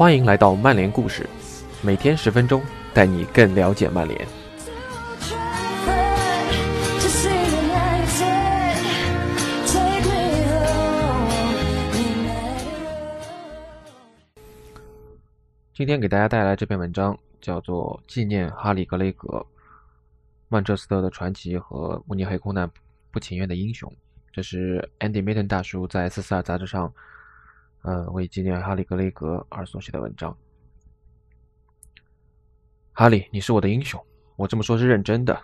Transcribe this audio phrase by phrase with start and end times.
[0.00, 1.28] 欢迎来到曼联故事，
[1.82, 2.62] 每天十分钟，
[2.94, 4.26] 带你更了解曼联。
[15.74, 19.44] 今天给大家带来这篇文章，叫做《纪念哈里·格雷格，
[20.48, 22.66] 曼彻斯特的传奇和慕尼黑空难
[23.10, 23.86] 不情愿的英雄》。
[24.32, 26.90] 这是 Andy Mitton 大叔在《四四二》杂志上。
[27.82, 30.36] 呃，为纪念哈利·格雷格而所写的文章。
[32.92, 33.98] 哈利，你是我的英雄，
[34.36, 35.40] 我这么说是认真的。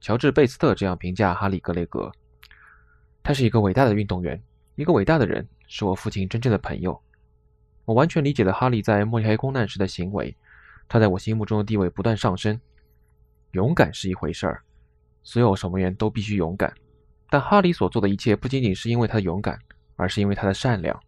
[0.00, 2.10] 乔治·贝斯特这样评价哈利·格雷格：
[3.22, 4.42] 他是一个伟大的运动员，
[4.74, 7.00] 一个伟大的人，是我父亲真正的朋友。
[7.84, 10.36] 我完全理解了哈利在慕尼黑空难时的行为，
[10.88, 12.60] 他在我心目中的地位不断上升。
[13.52, 14.62] 勇敢是一回事儿，
[15.22, 16.72] 所有守门员都必须勇敢，
[17.28, 19.58] 但哈利所做的一切不仅仅是因为他的勇敢，
[19.96, 21.00] 而是因为他的善良。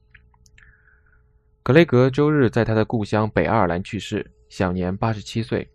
[1.64, 5.70] 格雷格周日在他的故乡北爱尔兰去世，享年八十七岁。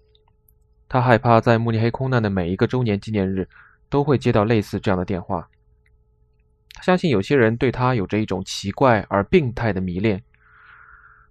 [0.90, 3.48] 他害怕在慕尼黑空难的每一个周年纪念日
[3.90, 5.48] 都会接到类似这样的电话。
[6.74, 10.22] 他相信有些人对他有着一种奇怪而病态的迷恋。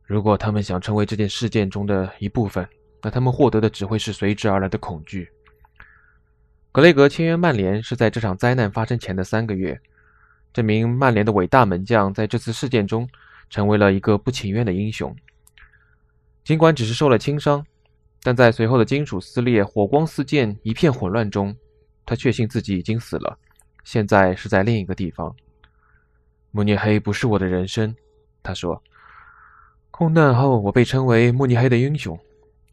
[0.05, 2.67] 如果他们想成为这件事件中的一部分，
[3.03, 5.31] 那他们获得的只会是随之而来的恐惧。
[6.73, 9.79] 格雷格签约曼联是在这场灾难发生前的三个月。
[10.51, 13.07] 这名曼联的伟大门将在这次事件中。
[13.51, 15.15] 成为了一个不情愿的英雄。
[16.45, 17.65] 尽管只是受了轻伤，
[18.23, 21.57] 但在随后的金属撕裂、火光四溅、一片混乱中，
[22.05, 23.39] 他确信自己已经死了，
[23.85, 25.35] 现在是在另一个地方。
[26.51, 27.95] 慕尼黑不是我的人生，
[28.43, 28.83] 他说。
[29.91, 32.19] 空难后，我被称为慕尼黑的英雄。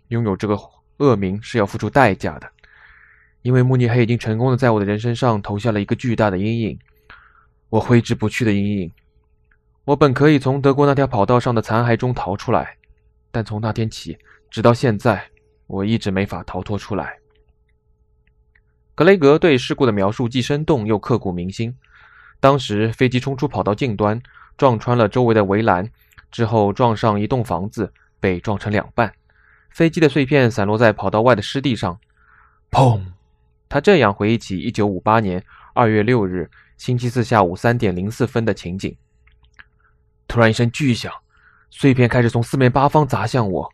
[0.09, 0.59] 拥有这个
[0.97, 2.51] 恶名是要付出代价的，
[3.41, 6.79] 因为慕尼黑已经成功的在我的人生上投下了一个巨大的阴影，
[7.69, 8.91] 我挥之不去的阴影。
[9.85, 12.77] 我本可以从德国那条跑道上的残骸中逃出来，
[13.31, 14.17] 但从那天起，
[14.49, 15.21] 直到现在，
[15.67, 17.17] 我一直没法逃脱出来。
[18.95, 21.75] 格雷格对事故的描述既生动又刻骨铭心。
[22.39, 24.21] 当时飞机冲出跑道近端，
[24.55, 25.89] 撞穿了周围的围栏，
[26.31, 27.91] 之后撞上一栋房子，
[28.21, 29.11] 被撞成两半。
[29.71, 31.99] 飞机的碎片散落在跑道外的湿地上。
[32.71, 33.01] 砰！
[33.67, 35.43] 他这样回忆起1958年
[35.75, 38.95] 2月6日星期四下午3点04分的情景。
[40.33, 41.13] 突然一声巨响，
[41.69, 43.71] 碎片开始从四面八方砸向我。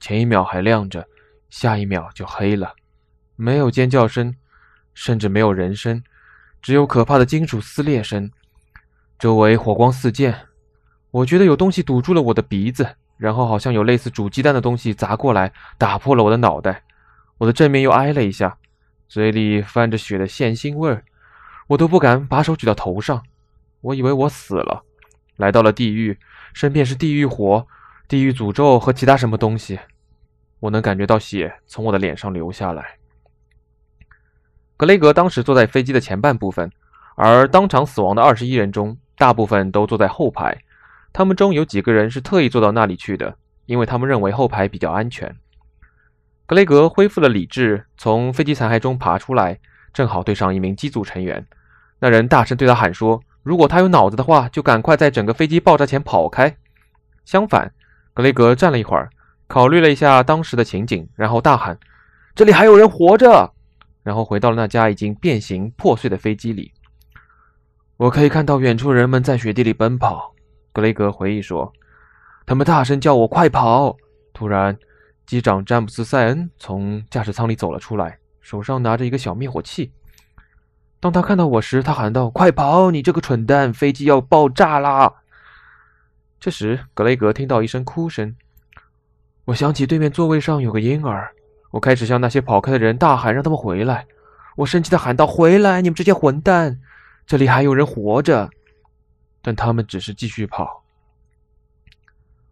[0.00, 1.06] 前一秒还亮着，
[1.50, 2.74] 下一秒就黑了。
[3.36, 4.34] 没有尖叫声，
[4.94, 6.02] 甚至没有人声，
[6.62, 8.30] 只有可怕的金属撕裂声。
[9.18, 10.34] 周围火光四溅，
[11.10, 16.82] 我觉得有东西堵住了我的鼻子，然后好像有类似煮鸡蛋的东西砸过来，打破了我的脑袋。
[17.36, 18.56] 我的正面又挨了一下，
[19.06, 21.04] 嘴里泛着血的咸腥味儿，
[21.66, 23.22] 我都不敢把手举到头上。
[23.82, 24.82] 我以为我死了。
[25.40, 26.18] 来到了地狱，
[26.52, 27.66] 身边是地狱火、
[28.06, 29.80] 地狱诅咒和其他什么东西。
[30.60, 32.98] 我能感觉到血从我的脸上流下来。
[34.76, 36.70] 格雷格当时坐在飞机的前半部分，
[37.16, 40.62] 而当场死亡的二十一人中，大部分都坐在后排。
[41.10, 43.34] 他们中有几个人是特意坐到那里去的，
[43.64, 45.34] 因为他们认为后排比较安全。
[46.44, 49.58] 格雷格恢复了理智，从飞机残骸中爬出来，
[49.94, 51.46] 正好对上一名机组成员。
[51.98, 53.22] 那人大声对他喊说。
[53.42, 56.56] 如果他有脑子的话，就赶快在整个飞机爆炸前跑开。
[57.24, 57.72] 相反，
[58.12, 59.08] 格雷格站了一会儿，
[59.46, 61.78] 考虑了一下当时的情景，然后大喊
[62.34, 63.52] ：“这里还有人活着！”
[64.02, 66.72] 然后回到了那架已经变形破碎的飞机里。
[67.96, 70.34] 我可以看到远处人们在雪地里奔跑。
[70.72, 71.72] 格雷格回忆说
[72.46, 73.96] ：“他们大声叫我快跑。”
[74.32, 74.76] 突然，
[75.26, 79.92] 机长詹姆斯·塞恩从驾驶舱里走了出来，手上拿着一个小灭火器。
[81.00, 82.90] 当他看到我时，他喊道：“快跑！
[82.90, 85.14] 你这个蠢蛋，飞机要爆炸啦！”
[86.38, 88.36] 这时，格雷格听到一声哭声。
[89.46, 91.32] 我想起对面座位上有个婴儿，
[91.70, 94.06] 我开始向那些跑开的人大喊，让他们回来。
[94.56, 95.80] 我生气地喊道：“回来！
[95.80, 96.78] 你们这些混蛋！
[97.26, 98.50] 这里还有人活着！”
[99.40, 100.84] 但他们只是继续跑。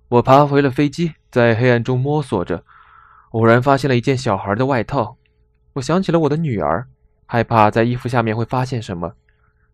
[0.09, 2.65] 我爬回了飞机，在黑暗中摸索着，
[3.33, 5.19] 偶然发现了一件小孩的外套。
[5.75, 6.89] 我想起了我的女儿。
[7.31, 9.13] 害怕在衣服下面会发现什么，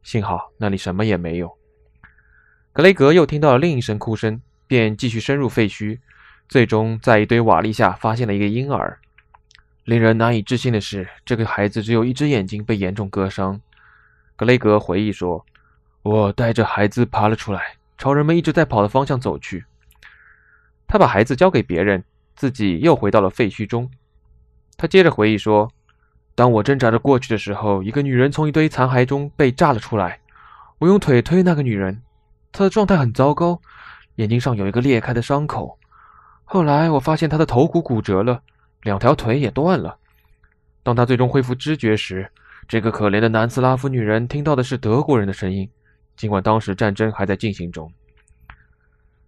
[0.02, 1.56] 幸好那里什么也没有。
[2.72, 6.00] 格雷格又听到了另一声哭声，便继续深入废墟，
[6.48, 8.98] 最终在一堆瓦砾下发现了一个婴儿。
[9.84, 13.60] 令人难以置信的是，这个孩子只有一只眼睛被严重割伤。
[14.34, 15.46] 格雷格回忆说
[16.02, 19.64] ：“我带着孩子爬了出来，朝人们一直在跑的方向走去。
[20.88, 22.02] 他把孩子交给别人，
[22.34, 23.88] 自己又回到了废墟中。
[24.76, 25.70] 他接着回忆说。”
[26.34, 30.18] 当我挣扎着过去的时候，一个女人从一堆残骸中被炸了出来。
[30.78, 32.02] 我用腿推那个女人，
[32.52, 33.60] 她的状态很糟糕，
[34.16, 35.78] 眼睛上有一个裂开的伤口。
[36.44, 38.42] 后来我发现她的头骨骨折了，
[38.82, 39.96] 两条腿也断了。
[40.82, 42.28] 当她最终恢复知觉时，
[42.66, 45.68] 这个可怜的南斯拉夫女人听到的是德国人的声音，
[46.16, 47.90] 尽管当时战争还在进行中。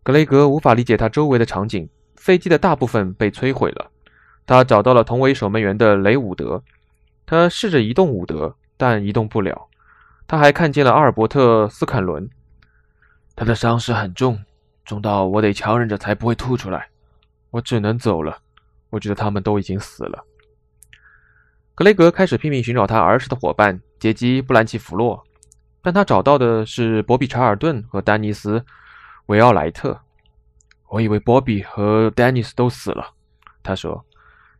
[0.02, 3.90] 格雷格无法理解他周围的场景，飞机的大部分被摧毁了。
[4.44, 6.62] 他找到了同为守门员的雷伍德，
[7.26, 9.68] 他试着移动伍德，但移动不了。
[10.28, 12.30] 他还看见了阿尔伯特斯坎伦，
[13.34, 14.38] 他的伤势很重，
[14.84, 16.88] 重到我得强忍着才不会吐出来。
[17.50, 18.38] 我只能走了。
[18.90, 20.24] 我觉得他们都已经死了。
[21.74, 25.22] 格雷格开始拼命寻找他儿时的伙伴杰基·布兰奇弗洛，
[25.82, 28.60] 但他找到的是博比·查尔顿和丹尼斯·
[29.26, 29.98] 维奥莱特。
[30.88, 33.12] 我以为波比和丹尼斯都死了，
[33.62, 34.02] 他说。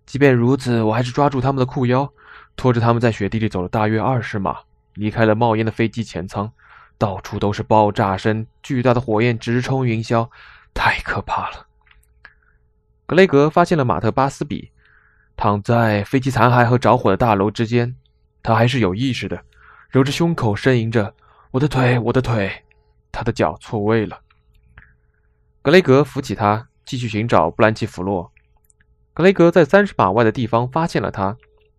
[0.04, 2.08] 即便如此，我还是抓住他们的裤腰，
[2.56, 4.58] 拖着他们在雪地里走了大约二十码，
[4.94, 6.50] 离开了冒烟的飞机前舱。
[6.98, 10.26] 到处都是爆炸声，巨大的火焰直冲云霄，
[10.72, 11.66] 太可怕了。
[13.04, 14.70] 格雷格发现了马特·巴斯比，
[15.36, 17.94] 躺在飞机残骸和着火的大楼之间，
[18.42, 19.38] 他还是有意识的，
[19.90, 21.14] 揉着胸口呻吟着
[21.52, 22.64] ：“我的腿，我的腿！”
[23.12, 24.18] 他的脚错位了。
[25.60, 28.32] 格雷格扶起他，继续寻找布兰奇弗洛。
[29.12, 31.36] 格雷格在三十码外的地方发现了他。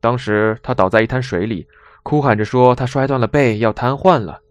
[0.08, 1.68] 当时他倒在一滩水里，
[2.02, 4.42] 哭喊着说：“他摔断了背，要瘫痪了。”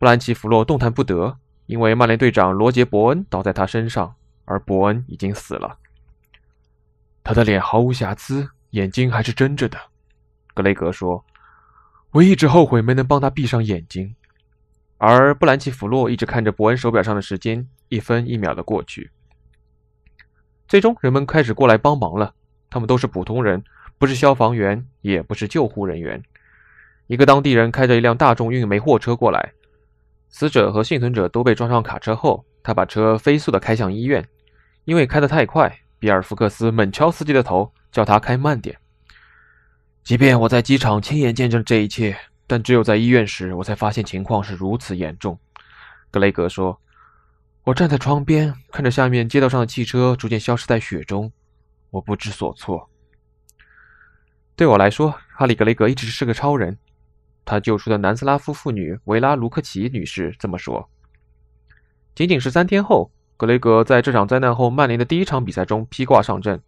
[0.00, 5.78] 布兰奇·弗洛动弹不得，因为曼联队长罗杰·伯恩倒在他身上，而伯恩已经死了。
[7.22, 9.78] 他的脸毫无瑕疵，眼睛还是睁着的。
[10.54, 11.24] 格雷格说
[12.10, 14.16] ：“我一直后悔没能帮他闭上眼睛。”
[14.98, 19.12] 而布兰奇·弗洛一直看着伯恩手表上的时间，一分一秒的过去。
[20.66, 22.34] 最终，人们开始过来帮忙了。
[22.68, 23.62] 他们都是普通人，
[24.02, 26.20] 不是消防员，也不是救护人员。
[27.06, 29.52] 一个当地人开着一辆大众运煤货车过来，
[30.28, 34.26] 死者和幸存者都被装上卡车后，他把车飞速地开向医院。
[34.86, 38.76] 因为开得太快，比尔·福克斯猛敲司机的头，叫他开慢点。
[40.02, 42.16] 即便我在机场亲眼见证这一切，
[42.48, 45.38] 但只有在医院时，我才发现情况是如此严重。
[46.10, 46.76] 格雷格说。
[47.62, 51.30] 我站在窗边，看着下面街道上的汽车逐渐消失在雪中，
[51.90, 52.90] 我不知所措。
[54.54, 56.76] 对我来说，哈里·格雷格一直是个超人。
[57.44, 60.88] 他救出的南斯拉夫妇女维拉·卢克奇女士这么说。
[62.14, 66.60] 仅仅十三天后，格雷格在这场灾难后曼联的第一场比赛中披挂上阵。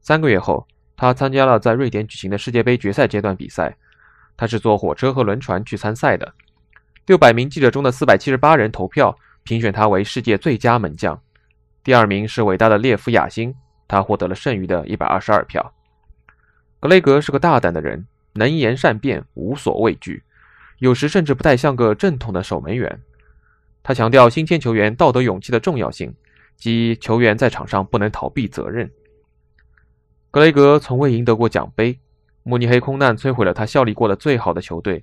[0.00, 0.66] 三个月后，
[0.96, 3.76] 他参加了在瑞典举行的世界杯决赛阶段比赛。
[4.36, 6.32] 他是坐火车和轮船去参赛的。
[7.06, 9.16] 六百名记者中的四百七十八人投票。
[9.44, 11.18] 评选他为世界最佳门将，
[11.82, 13.54] 第二名是伟大的列夫·雅辛，
[13.86, 15.72] 他获得了剩余的一百二十二票。
[16.80, 20.22] 格雷格是个大胆的人，能言善辩，无所畏惧，
[20.78, 23.00] 有时甚至不太像个正统的守门员。
[23.82, 26.14] 他强调新签球员道德勇气的重要性，
[26.56, 28.90] 即球员在场上不能逃避责任。
[30.30, 31.98] 格雷格从未赢得过奖杯，
[32.42, 35.02] 慕尼黑空难摧毁了他效力过的最好的球队，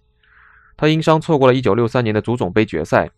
[0.77, 3.10] 他因伤错过了一九六三年的足总杯决赛。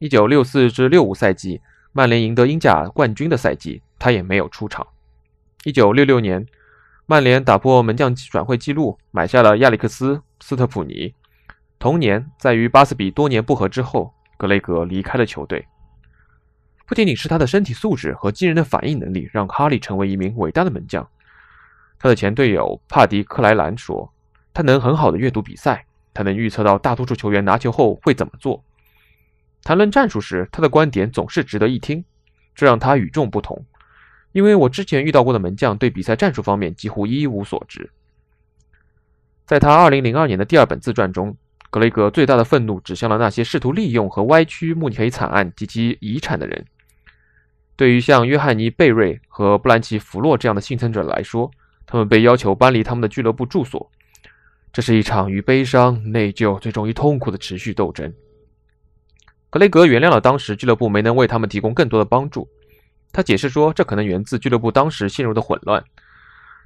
[0.00, 1.60] 一九六四至六五赛季，
[1.92, 4.86] 曼联赢得英甲冠军的赛季，他也没有出场。
[5.62, 6.44] 一九六六年，
[7.06, 11.14] 曼联打破门将转会记录，买下了亚历克斯·斯特普尼。
[11.78, 15.66] 同年，在与巴斯比多年不和之后，格雷格离开了球队。
[16.86, 21.06] 不仅仅是他的身体素质和惊人的反应能力，让哈利成为一名伟大的门将。
[21.98, 24.10] 他的前队友帕迪·克莱兰说
[24.54, 25.84] ：“他能很好的阅读比赛，
[26.14, 28.64] 他能预测到大多数球员拿球后会怎么做。”
[29.62, 32.02] 谈论战术时，他的观点总是值得一听，
[32.54, 33.62] 这让他与众不同。
[34.34, 37.88] 因为我之前遇到过的门将对比赛战术方面几乎一无所知。
[39.46, 41.36] 在他2002年的第二本自传中，
[41.70, 46.64] 格雷格最大的愤怒指向了那些试图利用和歪曲慕尼黑惨案及其遗产的人。
[47.76, 51.48] 对于像约翰尼·贝瑞和布兰奇·弗洛这样的幸存者来说，
[51.86, 53.88] 他们被要求搬离他们的俱乐部住所。
[54.72, 58.12] 这是一场与悲伤、内疚最终于痛苦的持续斗争。
[59.48, 62.48] 格雷格原谅了当时俱乐部没能为他们提供更多的帮助。
[63.14, 65.84] 他解释说，这可能源自俱乐部当时陷入的混乱。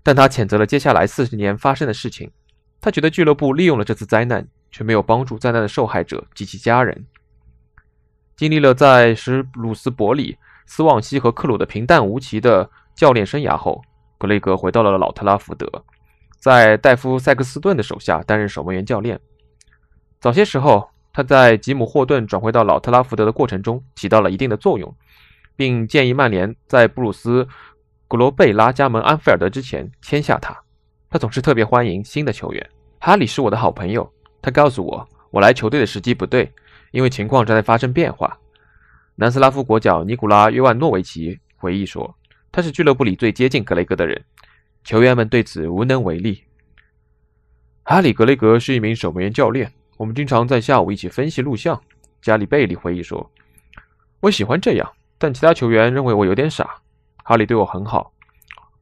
[0.02, 2.30] 但他谴责了接下来四十年发生的事情。
[2.80, 7.04] 他觉得俱乐部利用了这次灾难，却没有帮助灾难的受害者及其家人。
[8.34, 13.82] 经历了在史鲁斯伯里、斯旺西和克鲁的平淡无奇的教练生涯后，
[14.16, 15.70] 格雷格回到了老特拉福德，
[16.38, 19.20] 在戴夫·塞克斯顿的手下担任守门员教练。
[20.18, 20.88] 早些时候。
[21.10, 24.94] 他在吉姆·霍顿转回到老特拉福德的过程中起到了一定的作用，
[25.58, 27.42] 并建议曼联在布鲁斯·
[28.06, 30.56] 格罗贝拉加盟安菲尔德之前签下他。
[31.10, 32.70] 他总是特别欢迎新的球员。
[33.00, 34.08] 哈里是我的好朋友，
[34.40, 36.48] 他告诉我，我来球队的时机不对，
[36.92, 38.38] 因为情况正在发生变化。
[39.16, 42.16] 南斯拉夫国脚尼古拉·约万诺维奇回忆说
[42.52, 44.24] ：“他是俱乐部里最接近格雷格的人，
[44.84, 46.40] 球员们对此无能为力。
[47.82, 51.80] 哈里·格雷格是一名守门员教练，我们经常在下午一起分析录像。
[52.22, 53.28] 加里·贝利回忆说
[54.20, 56.80] ：“我喜欢这样，但其他球员认为我有点傻。
[57.24, 58.12] 哈里对我很好。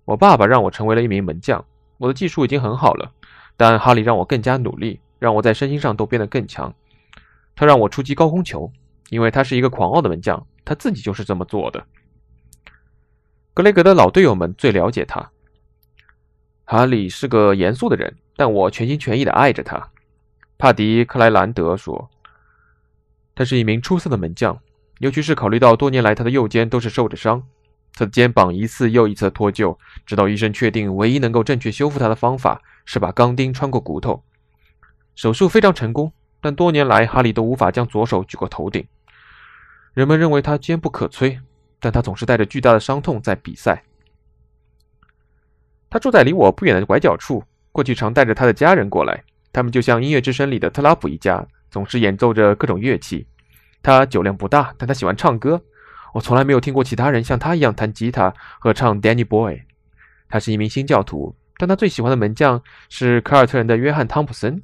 [0.04, 1.64] 我爸爸让我成为了一名门将，
[1.98, 3.10] 我的技术已经很好了，
[3.56, 6.72] 但哈里让我更加努力，让我在身心上都变得更强。
[7.56, 8.70] 他让我出击高空球，
[9.08, 11.84] 因为他是一个狂傲的门将，他自己就是这么做的。
[13.52, 15.30] 格雷格的老队友们最了解他。
[16.64, 19.88] 哈里是个严肃的人，但我全心全意地爱着他。”
[20.58, 22.10] 帕迪·克莱兰德说。
[23.34, 24.58] 他是一名出色的门将，
[24.98, 27.42] 尤其是考虑到多年来他的右肩都是受着伤，
[27.94, 29.76] 他的肩膀一次又一次脱臼，
[30.06, 34.22] 直到医生确定唯一能够正确修复他的方法是把钢钉穿过骨头。
[35.14, 38.86] 手术非常成功，但多年来哈利都无法将左手举过头顶。
[39.92, 41.38] 人们认为他坚不可摧，
[41.80, 43.82] 但他总是带着巨大的伤痛在比赛。
[45.88, 51.46] 他住在离我不远的拐角处，过去常带着他的家人过来，他们就像音乐之声里的特拉普一家。
[51.68, 53.26] 总是演奏着各种乐器。
[53.86, 55.62] 他酒量不大，但他喜欢唱歌。
[56.12, 59.54] 我从来没有听过其他人像他一样弹吉他和唱《Danny Boy》。
[60.28, 64.60] 他是一名新教徒，但他最喜欢的门将是凯尔特人的约翰·汤普森。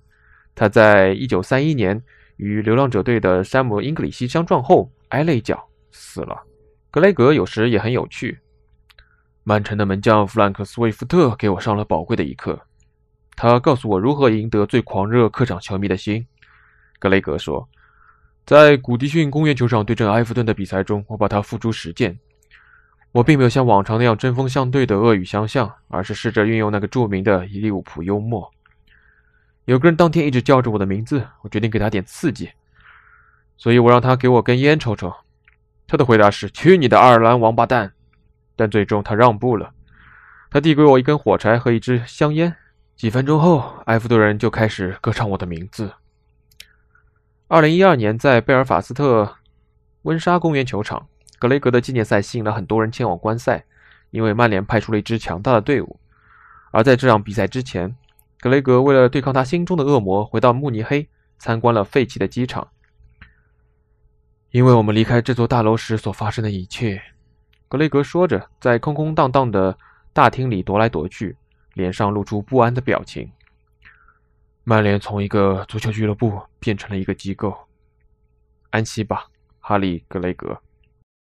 [0.56, 2.02] 他在1931年
[2.36, 6.42] 与流浪者队的山姆·英格里希相撞后挨了一脚，死了。
[6.90, 8.40] 格雷格有时也很有趣。
[9.44, 12.60] 曼城的门将弗兰克·斯威夫特给我上了宝贵的一课。
[13.36, 16.26] 他告诉我如何赢得最狂热客场球迷的心。
[16.98, 17.68] 格雷格说
[18.44, 22.18] ：“在古迪逊公园球场对阵埃弗顿的比赛中，我把它付诸实践。
[23.12, 28.50] 我并没有像往常那样针锋相对的恶语相向，而是试着运用那个著名的利物浦幽默。
[29.66, 32.50] 有个人当天一直叫着我的名字，我决定给他点刺激，
[33.56, 35.14] 所以我让他给我根烟抽抽。
[35.86, 37.92] 他的回答是：‘去你的爱尔兰王八蛋！’
[38.56, 39.72] 但最终他让步了，
[40.50, 42.56] 他递给我一根火柴和一支香烟。
[42.96, 45.92] 几分钟后，埃弗顿人就开始歌唱我的名字。”
[47.52, 49.36] 二零一二年，在贝尔法斯特
[50.04, 51.06] 温莎公园球场，
[51.38, 53.62] 格雷格的纪念赛吸引了很多人前往观赛，
[54.08, 56.00] 因为曼联派出了一支强大的队伍。
[56.70, 57.94] 而在这场比赛之前，
[58.40, 61.06] 格雷格为了对抗他心中的恶魔，回到慕尼黑
[61.36, 62.66] 参观了废弃的机场。
[64.50, 67.02] 因为我们离开这座大楼时所发生的一切，
[67.68, 69.76] 格雷格说着，在空空荡荡的
[70.14, 71.36] 大厅里踱来踱去，
[71.74, 73.30] 脸上露出不安的表情。
[74.64, 77.52] 曼联从一个足球俱乐部变成了一个机构。
[78.70, 79.26] 安息吧，
[79.58, 80.60] 哈利·格雷格。